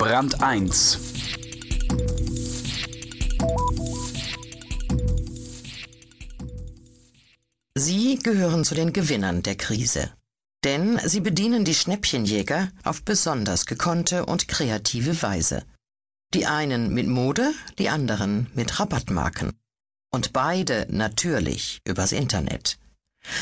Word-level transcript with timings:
Brand 0.00 0.42
1 0.42 0.98
Sie 7.74 8.18
gehören 8.18 8.64
zu 8.64 8.74
den 8.74 8.94
Gewinnern 8.94 9.42
der 9.42 9.56
Krise. 9.56 10.10
Denn 10.64 10.98
sie 11.04 11.20
bedienen 11.20 11.66
die 11.66 11.74
Schnäppchenjäger 11.74 12.70
auf 12.82 13.02
besonders 13.02 13.66
gekonnte 13.66 14.24
und 14.24 14.48
kreative 14.48 15.20
Weise. 15.20 15.64
Die 16.32 16.46
einen 16.46 16.94
mit 16.94 17.06
Mode, 17.06 17.52
die 17.78 17.90
anderen 17.90 18.46
mit 18.54 18.80
Rabattmarken. 18.80 19.52
Und 20.10 20.32
beide 20.32 20.86
natürlich 20.88 21.82
übers 21.84 22.12
Internet. 22.12 22.78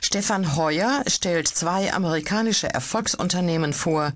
Stefan 0.00 0.54
Heuer 0.54 1.02
stellt 1.08 1.48
zwei 1.48 1.92
amerikanische 1.92 2.72
Erfolgsunternehmen 2.72 3.72
vor, 3.72 4.12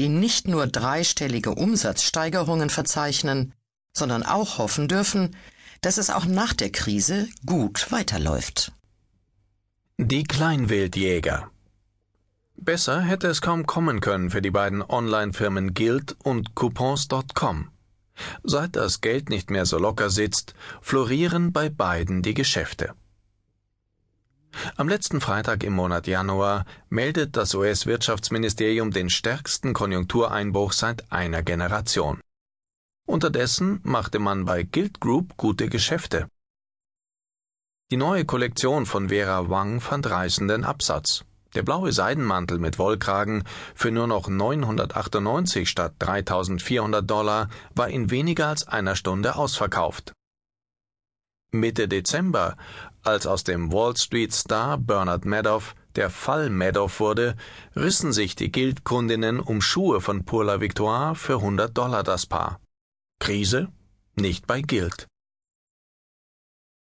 die 0.00 0.08
nicht 0.08 0.48
nur 0.48 0.66
dreistellige 0.66 1.54
Umsatzsteigerungen 1.54 2.70
verzeichnen, 2.70 3.52
sondern 3.92 4.22
auch 4.22 4.56
hoffen 4.56 4.88
dürfen, 4.88 5.36
dass 5.82 5.98
es 5.98 6.08
auch 6.08 6.24
nach 6.24 6.54
der 6.54 6.70
Krise 6.72 7.28
gut 7.44 7.92
weiterläuft. 7.92 8.72
Die 9.98 10.24
Kleinwildjäger. 10.24 11.50
Besser 12.56 13.02
hätte 13.02 13.28
es 13.28 13.42
kaum 13.42 13.66
kommen 13.66 14.00
können 14.00 14.30
für 14.30 14.40
die 14.40 14.50
beiden 14.50 14.80
Online-Firmen 14.82 15.74
Guild 15.74 16.16
und 16.22 16.54
Coupons.com. 16.54 17.68
Seit 18.42 18.76
das 18.76 19.02
Geld 19.02 19.28
nicht 19.28 19.50
mehr 19.50 19.66
so 19.66 19.78
locker 19.78 20.08
sitzt, 20.08 20.54
florieren 20.80 21.52
bei 21.52 21.68
beiden 21.68 22.22
die 22.22 22.34
Geschäfte. 22.34 22.94
Am 24.76 24.88
letzten 24.88 25.20
Freitag 25.20 25.62
im 25.64 25.72
Monat 25.74 26.06
Januar 26.06 26.64
meldet 26.88 27.36
das 27.36 27.54
US-Wirtschaftsministerium 27.54 28.90
den 28.90 29.10
stärksten 29.10 29.72
Konjunktureinbruch 29.72 30.72
seit 30.72 31.10
einer 31.12 31.42
Generation. 31.42 32.20
Unterdessen 33.06 33.80
machte 33.82 34.18
man 34.18 34.44
bei 34.44 34.62
Guild 34.62 35.00
Group 35.00 35.36
gute 35.36 35.68
Geschäfte. 35.68 36.28
Die 37.90 37.96
neue 37.96 38.24
Kollektion 38.24 38.86
von 38.86 39.08
Vera 39.08 39.50
Wang 39.50 39.80
fand 39.80 40.08
reißenden 40.08 40.64
Absatz. 40.64 41.24
Der 41.54 41.64
blaue 41.64 41.92
Seidenmantel 41.92 42.60
mit 42.60 42.78
Wollkragen 42.78 43.42
für 43.74 43.90
nur 43.90 44.06
noch 44.06 44.28
998 44.28 45.68
statt 45.68 45.94
3400 45.98 47.10
Dollar 47.10 47.48
war 47.74 47.88
in 47.88 48.10
weniger 48.10 48.46
als 48.46 48.68
einer 48.68 48.94
Stunde 48.94 49.34
ausverkauft. 49.34 50.12
Mitte 51.52 51.88
Dezember, 51.88 52.56
als 53.02 53.26
aus 53.26 53.44
dem 53.44 53.72
Wall 53.72 53.96
Street 53.96 54.32
Star 54.32 54.78
Bernard 54.78 55.24
Madoff 55.24 55.74
der 55.96 56.10
Fall 56.10 56.50
Madoff 56.50 57.00
wurde, 57.00 57.36
rissen 57.74 58.12
sich 58.12 58.36
die 58.36 58.52
Guildkundinnen 58.52 59.40
um 59.40 59.60
Schuhe 59.60 60.00
von 60.00 60.24
Pour 60.24 60.44
la 60.44 60.60
Victoire 60.60 61.14
für 61.14 61.36
100 61.36 61.76
Dollar 61.76 62.02
das 62.02 62.26
Paar. 62.26 62.60
Krise? 63.18 63.68
Nicht 64.14 64.46
bei 64.46 64.62
Guild. 64.62 65.06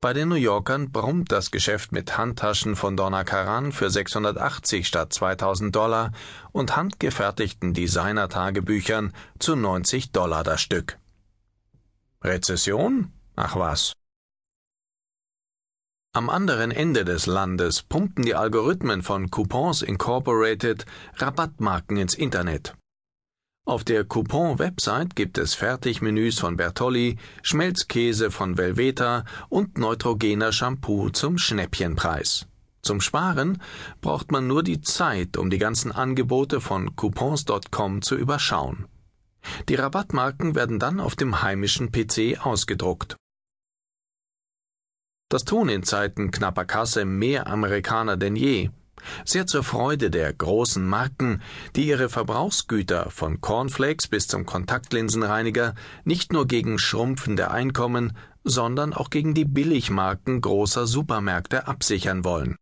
Bei 0.01 0.13
den 0.13 0.29
New 0.29 0.35
Yorkern 0.35 0.93
brummt 0.93 1.29
das 1.29 1.51
Geschäft 1.51 1.91
mit 1.91 2.17
Handtaschen 2.17 2.77
von 2.77 2.95
Donna 2.95 3.25
Karan 3.25 3.73
für 3.73 3.89
680 3.89 4.87
statt 4.87 5.11
2000 5.11 5.75
Dollar 5.75 6.13
und 6.53 6.77
handgefertigten 6.77 7.73
Designer-Tagebüchern 7.73 9.13
zu 9.39 9.57
90 9.57 10.13
Dollar 10.13 10.45
das 10.45 10.61
Stück. 10.61 10.99
Rezession? 12.23 13.11
Ach 13.35 13.57
was. 13.57 13.93
Am 16.11 16.27
anderen 16.31 16.71
Ende 16.71 17.05
des 17.05 17.27
Landes 17.27 17.83
pumpten 17.83 18.23
die 18.23 18.33
Algorithmen 18.33 19.03
von 19.03 19.29
Coupons 19.29 19.83
Incorporated 19.83 20.87
Rabattmarken 21.17 21.97
ins 21.97 22.15
Internet. 22.15 22.73
Auf 23.67 23.83
der 23.83 24.05
Coupon-Website 24.05 25.15
gibt 25.15 25.37
es 25.37 25.53
Fertigmenüs 25.53 26.39
von 26.39 26.57
Bertolli, 26.57 27.17
Schmelzkäse 27.43 28.31
von 28.31 28.57
Velveta 28.57 29.23
und 29.49 29.77
neutrogener 29.77 30.51
Shampoo 30.51 31.11
zum 31.11 31.37
Schnäppchenpreis. 31.37 32.47
Zum 32.81 33.01
Sparen 33.01 33.61
braucht 34.01 34.31
man 34.31 34.47
nur 34.47 34.63
die 34.63 34.81
Zeit, 34.81 35.37
um 35.37 35.51
die 35.51 35.59
ganzen 35.59 35.91
Angebote 35.91 36.59
von 36.59 36.95
coupons.com 36.95 38.01
zu 38.01 38.15
überschauen. 38.15 38.87
Die 39.67 39.75
Rabattmarken 39.75 40.55
werden 40.55 40.79
dann 40.79 40.99
auf 40.99 41.15
dem 41.15 41.43
heimischen 41.43 41.91
PC 41.91 42.43
ausgedruckt. 42.43 43.18
Das 45.29 45.45
tun 45.45 45.69
in 45.69 45.83
Zeiten 45.83 46.31
knapper 46.31 46.65
Kasse 46.65 47.05
mehr 47.05 47.45
Amerikaner 47.47 48.17
denn 48.17 48.35
je. 48.35 48.69
Sehr 49.25 49.47
zur 49.47 49.63
Freude 49.63 50.09
der 50.09 50.33
großen 50.33 50.85
Marken, 50.85 51.41
die 51.75 51.87
ihre 51.87 52.09
Verbrauchsgüter 52.09 53.09
von 53.11 53.39
Cornflakes 53.39 54.07
bis 54.07 54.27
zum 54.27 54.45
Kontaktlinsenreiniger 54.45 55.75
nicht 56.03 56.33
nur 56.33 56.47
gegen 56.47 56.79
schrumpfende 56.79 57.51
Einkommen, 57.51 58.17
sondern 58.43 58.93
auch 58.93 59.09
gegen 59.09 59.33
die 59.33 59.45
Billigmarken 59.45 60.41
großer 60.41 60.87
Supermärkte 60.87 61.67
absichern 61.67 62.23
wollen. 62.23 62.57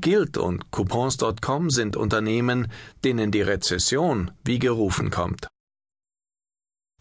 Guild 0.00 0.38
und 0.38 0.70
Coupons.com 0.70 1.68
sind 1.68 1.96
Unternehmen, 1.96 2.68
denen 3.04 3.30
die 3.30 3.42
Rezession 3.42 4.30
wie 4.42 4.58
gerufen 4.58 5.10
kommt. 5.10 5.51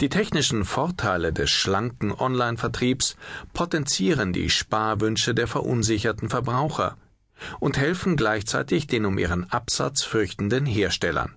Die 0.01 0.09
technischen 0.09 0.65
Vorteile 0.65 1.31
des 1.31 1.51
schlanken 1.51 2.11
Online-Vertriebs 2.11 3.15
potenzieren 3.53 4.33
die 4.33 4.49
Sparwünsche 4.49 5.35
der 5.35 5.45
verunsicherten 5.45 6.27
Verbraucher 6.27 6.97
und 7.59 7.77
helfen 7.77 8.15
gleichzeitig 8.17 8.87
den 8.87 9.05
um 9.05 9.19
ihren 9.19 9.51
Absatz 9.51 10.01
fürchtenden 10.01 10.65
Herstellern. 10.65 11.35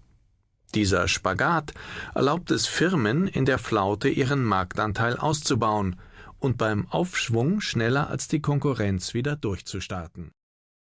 Dieser 0.74 1.08
Spagat 1.08 1.74
erlaubt 2.14 2.50
es 2.50 2.66
Firmen 2.66 3.28
in 3.28 3.44
der 3.44 3.58
Flaute 3.58 4.08
ihren 4.08 4.42
Marktanteil 4.42 5.19
auszubauen 5.19 6.00
und 6.38 6.56
beim 6.56 6.88
Aufschwung 6.88 7.60
schneller 7.60 8.08
als 8.08 8.28
die 8.28 8.41
Konkurrenz 8.41 9.12
wieder 9.12 9.36
durchzustarten 9.36 10.32